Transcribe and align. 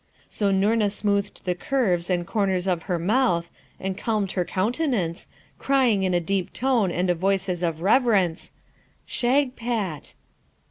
So 0.27 0.49
Noorna 0.51 0.89
smoothed 0.89 1.45
the 1.45 1.53
curves 1.53 2.09
and 2.09 2.25
corners 2.25 2.65
of 2.65 2.81
her 2.89 2.97
mouth 2.97 3.51
and 3.79 3.95
calmed 3.95 4.31
her 4.31 4.43
countenance, 4.43 5.27
crying 5.59 6.01
in 6.01 6.15
a 6.15 6.19
deep 6.19 6.51
tone 6.53 6.89
and 6.89 7.07
a 7.11 7.13
voice 7.13 7.47
as 7.47 7.61
of 7.61 7.81
reverence, 7.81 8.51
'Shagpat!' 9.05 10.15